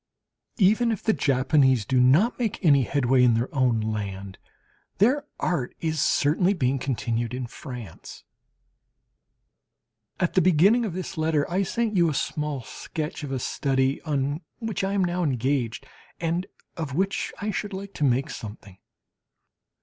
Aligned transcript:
Even 0.57 0.91
if 0.91 1.03
the 1.03 1.13
Japanese 1.13 1.85
do 1.85 1.99
not 1.99 2.39
make 2.39 2.65
any 2.65 2.81
headway 2.81 3.23
in 3.23 3.35
their 3.35 3.53
own 3.53 3.79
land, 3.79 4.39
their 4.97 5.27
art 5.39 5.75
is 5.79 6.01
certainly 6.01 6.53
being 6.55 6.79
continued 6.79 7.35
in 7.35 7.45
France. 7.45 8.23
At 10.19 10.33
the 10.33 10.41
beginning 10.41 10.85
of 10.85 10.93
this 10.93 11.19
letter 11.19 11.47
I 11.51 11.61
send 11.61 11.97
you 11.97 12.09
a 12.09 12.15
small 12.15 12.63
sketch 12.63 13.23
of 13.23 13.31
a 13.31 13.37
study 13.37 14.01
on 14.01 14.41
which 14.57 14.83
I 14.83 14.93
am 14.93 15.03
now 15.03 15.21
engaged, 15.23 15.85
and 16.19 16.47
of 16.75 16.95
which 16.95 17.31
I 17.39 17.51
should 17.51 17.71
like 17.71 17.93
to 17.93 18.03
make 18.03 18.31
something. 18.31 18.79